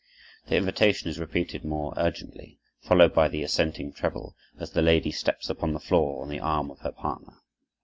The 0.47 0.55
invitation 0.55 1.11
is 1.11 1.19
repeated 1.19 1.63
more 1.63 1.93
urgently, 1.95 2.57
followed 2.79 3.13
by 3.13 3.27
the 3.27 3.43
assenting 3.43 3.93
treble, 3.93 4.35
as 4.59 4.71
the 4.71 4.81
lady 4.81 5.11
steps 5.11 5.47
upon 5.47 5.73
the 5.73 5.79
floor 5.79 6.23
on 6.23 6.29
the 6.29 6.39
arm 6.39 6.71
of 6.71 6.79
her 6.79 6.91
partner. 6.91 7.35